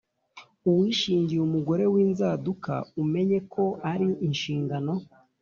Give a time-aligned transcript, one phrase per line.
[0.69, 4.93] uwishingiye umugore winzaduka umenye ko ari inshingano